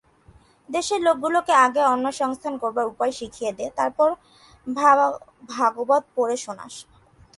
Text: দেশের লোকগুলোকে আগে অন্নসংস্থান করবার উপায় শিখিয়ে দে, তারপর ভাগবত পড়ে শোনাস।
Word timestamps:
দেশের 0.69 0.99
লোকগুলোকে 1.07 1.53
আগে 1.65 1.81
অন্নসংস্থান 1.93 2.53
করবার 2.61 2.85
উপায় 2.93 3.13
শিখিয়ে 3.19 3.51
দে, 3.57 3.65
তারপর 3.79 4.09
ভাগবত 5.53 6.03
পড়ে 6.15 6.35
শোনাস। 6.45 6.73